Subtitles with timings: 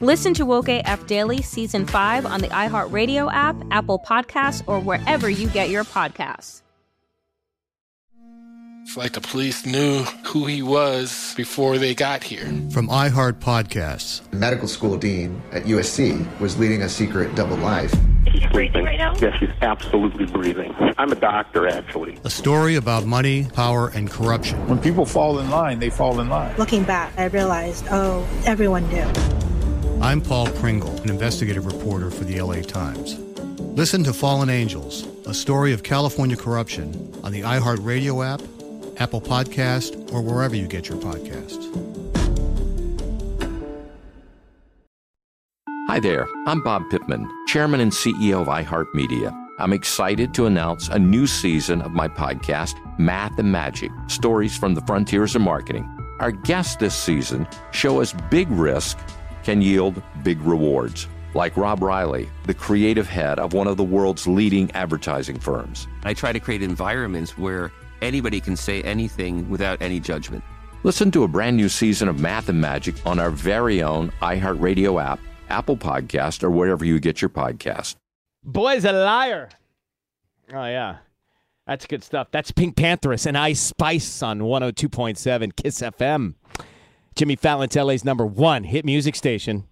[0.00, 5.28] Listen to Woke AF Daily Season 5 on the iHeartRadio app, Apple Podcasts, or wherever
[5.28, 6.62] you get your podcasts.
[8.82, 12.46] It's like the police knew who he was before they got here.
[12.70, 14.32] From iHeart Podcasts.
[14.32, 17.92] Medical school dean at USC was leading a secret double life.
[18.32, 19.14] She's breathing right now?
[19.16, 20.74] Yes, she's absolutely breathing.
[20.96, 22.18] I'm a doctor, actually.
[22.24, 24.64] A story about money, power, and corruption.
[24.68, 26.56] When people fall in line, they fall in line.
[26.56, 29.37] Looking back, I realized, oh, everyone knew.
[30.08, 33.18] I'm Paul Pringle, an investigative reporter for the LA Times.
[33.76, 38.40] Listen to Fallen Angels, a story of California corruption on the iHeartRadio app,
[38.98, 41.62] Apple Podcast, or wherever you get your podcasts.
[45.88, 49.30] Hi there, I'm Bob Pittman, Chairman and CEO of iHeartMedia.
[49.58, 54.74] I'm excited to announce a new season of my podcast, Math and Magic Stories from
[54.74, 55.86] the Frontiers of Marketing.
[56.18, 58.96] Our guests this season show us big risk
[59.48, 64.26] can yield big rewards, like Rob Reilly, the creative head of one of the world's
[64.26, 65.88] leading advertising firms.
[66.04, 70.44] I try to create environments where anybody can say anything without any judgment.
[70.82, 75.02] Listen to a brand new season of Math and Magic on our very own iHeartRadio
[75.02, 77.96] app, Apple Podcast, or wherever you get your podcast.
[78.44, 79.48] Boy's a liar.
[80.52, 80.98] Oh, yeah.
[81.66, 82.28] That's good stuff.
[82.32, 86.34] That's Pink Pantheress and Ice Spice on 102.7 KIIS FM.
[87.18, 89.64] Jimmy Fallon's LA's number one hit music station.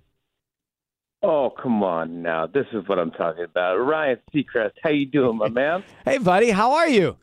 [1.23, 2.45] Oh, come on now.
[2.49, 3.77] This is what I'm talking about.
[3.77, 5.85] Ryan Seacrest, how you doing, my man?
[6.05, 6.51] hey, buddy.
[6.51, 7.17] How are you?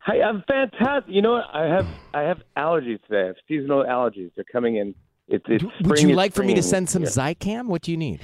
[0.00, 1.06] Hi, I'm fantastic.
[1.14, 1.46] You know what?
[1.54, 3.22] I have I have allergies today.
[3.22, 4.30] I have seasonal allergies.
[4.36, 4.94] They're coming in.
[5.26, 7.10] It's, it's Would you like for me to send some here.
[7.10, 7.66] Zicam?
[7.66, 8.20] What do you need?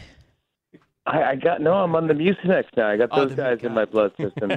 [1.06, 1.72] I, I got no.
[1.74, 2.90] I'm on the Mucinex now.
[2.90, 4.50] I got Oh, those the- guys in my blood system,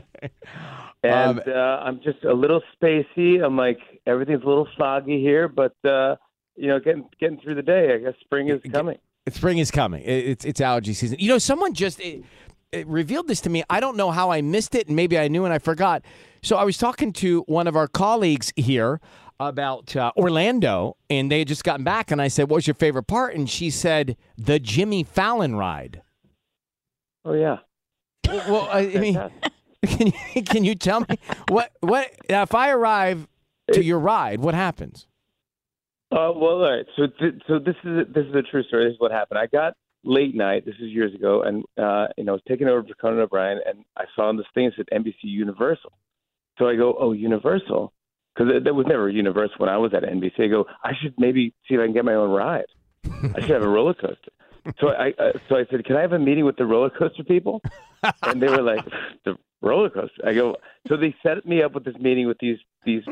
[1.03, 3.41] and Um, uh, I'm just a little spacey.
[3.45, 6.15] I'm like everything's a little foggy here, but uh,
[6.59, 7.93] you know, getting getting through the day.
[7.93, 8.97] I guess spring is coming.
[9.29, 10.03] Spring is coming.
[10.05, 11.17] It's it's allergy season.
[11.19, 12.23] You know, someone just it,
[12.71, 13.63] it revealed this to me.
[13.69, 16.03] I don't know how I missed it, and maybe I knew and I forgot.
[16.41, 18.99] So I was talking to one of our colleagues here
[19.39, 22.75] about uh, Orlando, and they had just gotten back, and I said, "What was your
[22.75, 26.01] favorite part?" And she said, "The Jimmy Fallon ride."
[27.23, 27.57] Oh yeah.
[28.27, 29.31] Well, I, I mean,
[29.85, 33.27] can you can you tell me what what if I arrive
[33.73, 35.07] to your ride, what happens?
[36.11, 36.85] Uh, well, all right.
[36.97, 38.85] So, th- so this is this is a true story.
[38.85, 39.39] This is what happened.
[39.39, 40.65] I got late night.
[40.65, 43.59] This is years ago, and uh, you know, I was taking over for Conan O'Brien,
[43.65, 45.91] and I saw on this thing that said NBC Universal.
[46.57, 47.93] So I go, oh, Universal,
[48.35, 50.45] because there was never Universal when I was at NBC.
[50.45, 52.65] I go, I should maybe see if I can get my own ride.
[53.05, 54.31] I should have a roller coaster.
[54.79, 57.23] So I uh, so I said, can I have a meeting with the roller coaster
[57.23, 57.61] people?
[58.23, 58.85] And they were like,
[59.25, 60.21] the roller coaster.
[60.25, 60.55] I go,
[60.87, 63.03] so they set me up with this meeting with these these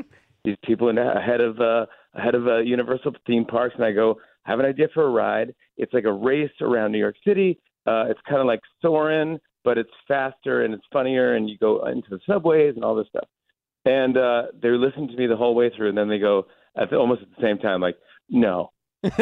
[0.43, 1.85] these people in ahead of uh,
[2.17, 5.09] ahead of uh, Universal theme parks, and I go, I have an idea for a
[5.09, 5.53] ride.
[5.77, 7.59] It's like a race around New York City.
[7.85, 11.85] Uh, it's kind of like Soarin', but it's faster and it's funnier, and you go
[11.85, 13.27] into the subways and all this stuff.
[13.85, 16.89] And uh, they're listening to me the whole way through, and then they go at
[16.89, 17.97] the, almost at the same time, like,
[18.29, 18.71] no.
[19.03, 19.13] they,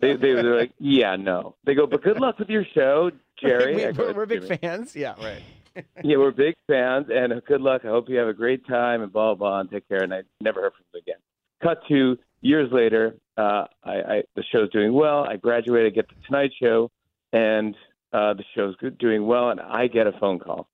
[0.00, 1.56] they they're like, yeah, no.
[1.64, 3.10] They go, but good luck with your show,
[3.40, 3.76] Jerry.
[3.76, 4.94] We, are we're big "Jimmy." fans.
[4.94, 5.42] Yeah, right.
[6.04, 7.82] yeah, we're big fans, and good luck.
[7.84, 10.02] I hope you have a great time, and blah, blah blah, and take care.
[10.02, 11.20] And I never heard from them again.
[11.62, 12.16] Cut to
[12.46, 15.24] years later, uh, I, I the show's doing well.
[15.28, 16.90] I graduated, get the Tonight Show,
[17.32, 17.74] and
[18.12, 20.68] uh, the show's doing well, and I get a phone call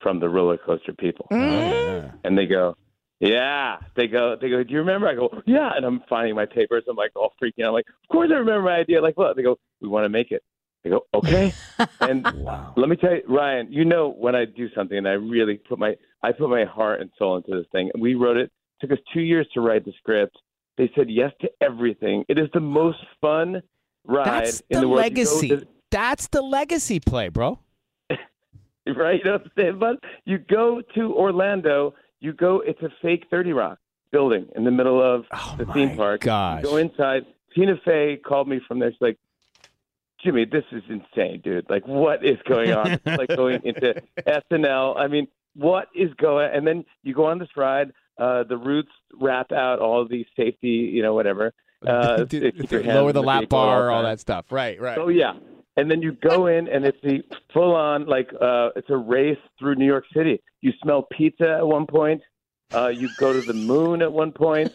[0.00, 1.26] from the roller coaster people,
[2.24, 2.76] and they go,
[3.20, 5.08] "Yeah." They go, "They go." Do you remember?
[5.08, 6.84] I go, "Yeah," and I'm finding my papers.
[6.88, 7.68] I'm like all freaking out.
[7.68, 9.34] I'm like, "Of course I remember my idea." Like, what?
[9.36, 10.42] They go, "We want to make it."
[10.84, 11.52] They go, "Okay."
[12.00, 12.24] and
[12.76, 15.78] let me tell you, Ryan, you know when I do something and I really put
[15.78, 17.90] my I put my heart and soul into this thing.
[17.98, 18.50] We wrote it.
[18.80, 20.36] Took us two years to write the script.
[20.78, 22.24] They said yes to everything.
[22.28, 23.62] It is the most fun
[24.04, 25.02] ride That's in the the world.
[25.02, 25.66] Legacy.
[25.90, 27.58] That's the legacy play, bro.
[28.10, 28.18] right?
[28.86, 29.78] You know what I'm saying?
[29.78, 32.60] But you go to Orlando, you go.
[32.66, 33.78] It's a fake Thirty Rock
[34.10, 36.22] building in the middle of oh the theme park.
[36.22, 36.62] gosh.
[36.62, 37.26] You go inside.
[37.54, 38.90] Tina Fey called me from there.
[38.90, 39.18] She's like,
[40.24, 41.68] Jimmy, this is insane, dude.
[41.68, 42.92] Like, what is going on?
[42.92, 44.96] It's like going into SNL.
[44.96, 46.48] I mean, what is going?
[46.48, 46.56] On?
[46.56, 47.92] And then you go on this ride.
[48.22, 51.52] Uh, the Roots rap out all the safety, you know, whatever.
[51.84, 52.24] Uh,
[52.70, 54.52] Lower the lap bar, all all that stuff.
[54.52, 54.96] Right, right.
[54.96, 55.32] Oh yeah.
[55.76, 59.36] And then you go in and it's the full on like uh it's a race
[59.58, 60.40] through New York City.
[60.60, 62.22] You smell pizza at one point.
[62.72, 64.72] Uh you go to the moon at one point.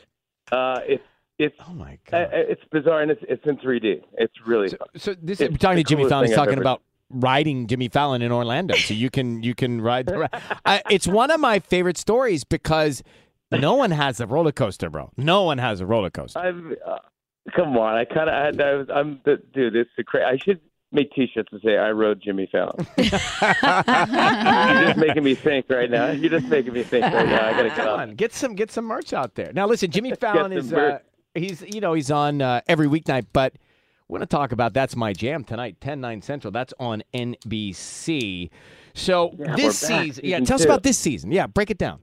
[0.52, 1.04] Uh it's
[1.40, 2.28] it's oh my god.
[2.34, 4.02] it's bizarre and it's it's in 3D.
[4.18, 4.90] It's really fun.
[4.98, 6.28] So this It's I'm talking to Jimmy Fallon.
[6.28, 8.76] He's talking ever about riding Jimmy Fallon in Orlando.
[8.76, 10.08] So you can you can ride.
[10.08, 10.30] The,
[10.66, 13.02] I, it's one of my favorite stories because
[13.52, 15.12] no one has a roller coaster, bro.
[15.18, 16.40] No one has a roller coaster.
[16.40, 16.98] I've uh,
[17.56, 17.96] come on.
[17.96, 20.60] I kind of I, I was I'm the dude, it's the cra- I should
[20.92, 22.88] make t-shirts and say I rode Jimmy Fallon.
[22.98, 26.12] You're just making me think right now.
[26.12, 27.46] You're just making me think right now.
[27.48, 28.00] I got to get Come on.
[28.00, 29.52] on, get some get some merch out there.
[29.54, 31.00] Now listen, Jimmy Fallon is uh,
[31.36, 33.54] he's you know he's on uh, every weeknight, but
[34.08, 36.52] we're going to talk about that's my jam tonight, 10 9 Central.
[36.52, 38.50] That's on NBC.
[38.94, 41.32] So Yeah, this season, yeah, season tell us about this season.
[41.32, 42.00] Yeah, break it down.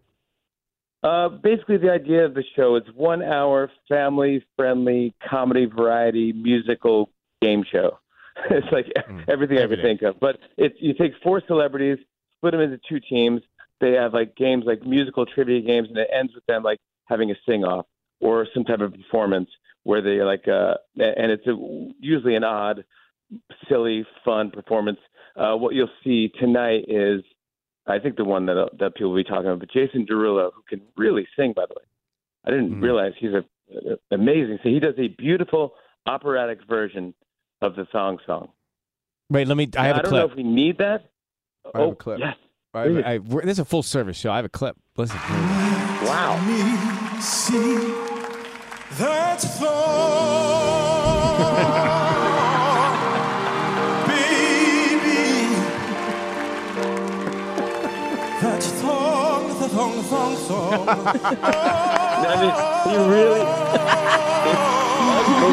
[1.05, 7.11] Uh, basically, the idea of the show is one hour family friendly comedy variety musical
[7.43, 7.99] game show.
[8.51, 8.87] it's like
[9.29, 10.19] everything I could think of.
[10.19, 11.99] But it's you take four celebrities,
[12.39, 13.43] split them into two teams.
[13.83, 17.31] They have like games like musical trivia games, and it ends with them like having
[17.31, 17.85] a sing off
[18.21, 19.51] or some type of performance
[19.83, 21.55] where they like uh and it's a,
[22.01, 22.83] usually an odd,
[23.69, 24.99] silly, fun performance.
[25.37, 27.23] Uh, what you'll see tonight is
[27.87, 30.51] I think the one that uh, that people will be talking about, but Jason Derulo,
[30.55, 31.85] who can really sing, by the way.
[32.47, 32.85] I didn't mm-hmm.
[32.85, 33.45] realize he's a,
[33.93, 34.59] a- amazing.
[34.63, 35.75] So he does a beautiful
[36.07, 37.15] operatic version
[37.63, 38.51] of the Thong Song.
[39.31, 39.69] Wait, let me.
[39.77, 40.27] I have I a don't clip.
[40.27, 41.11] know if we need that.
[41.75, 42.19] I have oh, a clip.
[42.21, 42.37] yes.
[42.73, 44.31] I have a- I- we're- this is a full service show.
[44.31, 44.77] I have a clip.
[44.97, 45.19] Listen.
[45.19, 46.41] Wow.
[60.55, 61.17] Thong, thong.
[62.27, 63.41] I mean, he really.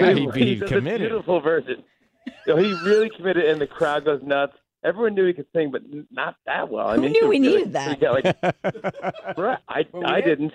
[0.01, 1.09] Yeah, he- he He does a committed.
[1.09, 1.83] beautiful version.
[2.45, 4.53] So he really committed, and the crowd goes nuts.
[4.83, 6.87] Everyone knew he could sing, but not that well.
[6.87, 7.89] I Who mean, knew we really- needed that?
[7.89, 10.53] he got like- Right, I, I didn't.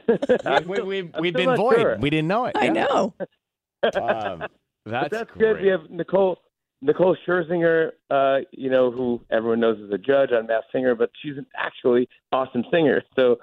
[0.67, 1.77] we, we, I'm we'd still been void.
[1.79, 1.97] sure.
[1.99, 2.57] We didn't know it.
[2.57, 2.73] I Yeah.
[2.73, 3.15] know.
[3.95, 4.43] Um,
[4.85, 5.39] that's that's great.
[5.39, 5.61] good.
[5.63, 6.39] We have Nicole
[6.83, 11.11] Nicole Scherzinger, uh, you know, who everyone knows as a judge on Masked Singer, but
[11.23, 13.03] she's an actually awesome singer.
[13.15, 13.37] So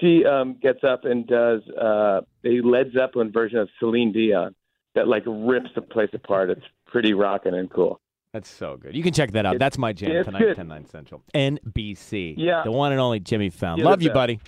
[0.00, 4.54] she um, gets up and does uh, a Led Zeppelin version of Celine Dion
[4.94, 6.50] that like rips the place apart.
[6.50, 8.00] It's pretty rocking and cool.
[8.32, 8.96] That's so good.
[8.96, 9.54] You can check that out.
[9.54, 10.56] It's- That's my jam tonight, good.
[10.56, 11.22] 10 9 Central.
[11.34, 12.34] NBC.
[12.36, 12.62] Yeah.
[12.64, 13.78] The one and only Jimmy Fallon.
[13.78, 14.40] You're Love you, buddy.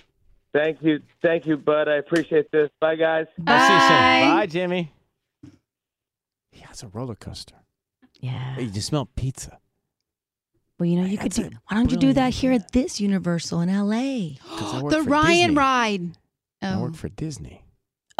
[0.53, 1.87] Thank you, thank you, Bud.
[1.87, 2.69] I appreciate this.
[2.81, 3.27] Bye, guys.
[3.45, 4.37] I'll see you soon.
[4.37, 4.91] Bye, Jimmy.
[6.51, 7.55] He has a roller coaster.
[8.19, 8.57] Yeah.
[8.59, 9.59] You just smell pizza.
[10.79, 11.49] Well, you know, you could do.
[11.67, 14.37] Why don't you do that here at this Universal in L.A.?
[14.89, 15.55] The Ryan Disney.
[15.55, 16.01] ride.
[16.61, 16.81] I Oh.
[16.81, 17.63] work for Disney.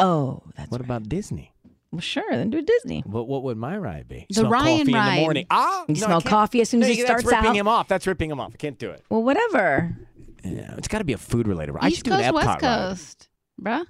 [0.00, 1.52] Oh, that's What about Disney?
[1.90, 2.24] well, sure.
[2.30, 3.02] Then do Disney.
[3.06, 4.26] What, what would my ride be?
[4.28, 5.16] The Smell Ryan coffee in ride.
[5.16, 5.46] the morning.
[5.50, 7.50] Ah, You no, I smell can't- coffee as soon as No, he that's starts ripping
[7.50, 7.56] out.
[7.56, 7.88] him off.
[7.88, 8.52] That's ripping him off.
[8.54, 9.02] I can't do it.
[9.08, 9.96] Well, whatever.
[10.44, 11.72] Yeah, it's got to be a food related.
[11.72, 11.84] Ride.
[11.84, 12.60] I East should do Coast, an Epcot West ride.
[12.60, 13.28] Coast,
[13.60, 13.86] bruh.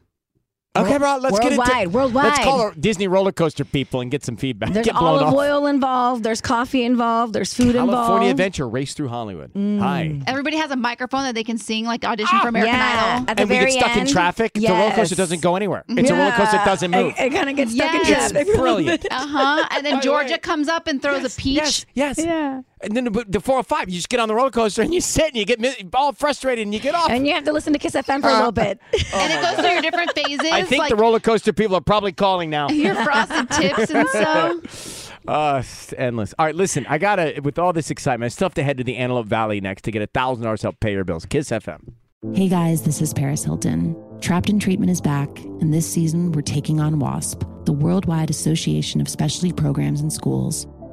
[0.78, 1.16] Okay, bro.
[1.16, 2.24] Let's get Worldwide, into worldwide.
[2.24, 4.72] Let's call our Disney roller coaster people and get some feedback.
[4.72, 5.34] There's get olive off.
[5.34, 6.24] oil involved.
[6.24, 7.32] There's coffee involved.
[7.32, 8.06] There's food California involved.
[8.08, 9.52] California Adventure race through Hollywood.
[9.54, 9.80] Mm.
[9.80, 10.20] Hi.
[10.26, 13.16] Everybody has a microphone that they can sing, like audition for American yeah.
[13.16, 13.30] Idol.
[13.30, 14.52] At the and we get stuck in end, traffic.
[14.54, 15.16] The roller coaster yes.
[15.16, 15.84] doesn't go anywhere.
[15.88, 17.14] It's a roller coaster that doesn't move.
[17.18, 18.32] It, kind of gets stuck in traffic.
[18.32, 19.06] for a little brilliant.
[19.10, 19.68] Uh huh.
[19.70, 21.56] And then Georgia comes up and throws a peach.
[21.56, 22.18] Yes, yes.
[22.18, 22.62] Yeah.
[22.80, 25.28] And then the, the 405, you just get on the roller coaster and you sit
[25.28, 25.60] and you get
[25.94, 27.10] all frustrated and you get off.
[27.10, 28.80] And you have to listen to KIIS FM for a little bit.
[28.92, 30.48] and it goes through your different phases.
[30.52, 32.68] I think like the roller coaster people are probably calling now.
[32.68, 34.62] your frosted tips and so.
[35.26, 36.32] Uh, it's endless.
[36.38, 38.84] All right, listen, I gotta with all this excitement, I still have to head to
[38.84, 41.26] the Antelope Valley next to get a thousand dollars to help pay your bills.
[41.26, 41.92] KIIS FM.
[42.34, 43.94] Hey guys, this is Paris Hilton.
[44.20, 45.28] Trapped in Treatment is back,
[45.60, 50.66] and this season we're taking on WASP, the Worldwide Association of Specialty Programs and Schools.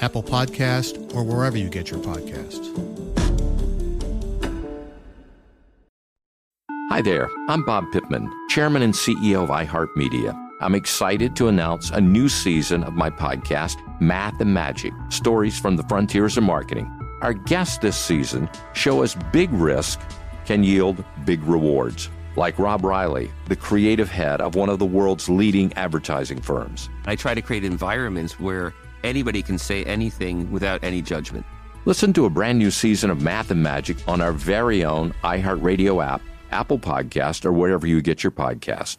[0.00, 2.66] Apple Podcast, or wherever you get your podcasts.
[6.88, 10.34] Hi there, I'm Bob Pittman, Chairman and CEO of iHeartMedia.
[10.60, 15.76] I'm excited to announce a new season of my podcast, Math and Magic Stories from
[15.76, 16.90] the Frontiers of Marketing.
[17.22, 20.00] Our guests this season show us big risk
[20.46, 25.28] can yield big rewards, like Rob Reilly, the creative head of one of the world's
[25.28, 26.88] leading advertising firms.
[27.06, 31.44] I try to create environments where anybody can say anything without any judgment.
[31.84, 36.04] Listen to a brand new season of Math and Magic on our very own iHeartRadio
[36.04, 38.98] app, Apple Podcast, or wherever you get your podcast.